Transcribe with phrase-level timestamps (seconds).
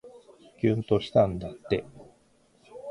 [0.59, 1.85] きゅんとしたんだって